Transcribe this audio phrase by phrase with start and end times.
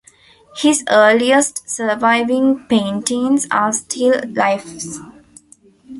[0.57, 4.97] His earliest surviving paintings are still lifes.